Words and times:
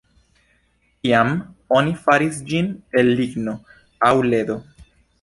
Tiam 1.07 1.29
oni 1.81 1.95
faris 2.07 2.41
ĝin 2.49 2.75
el 3.03 3.15
ligno 3.23 3.57
aŭ 4.11 4.15
ledo. 4.35 4.63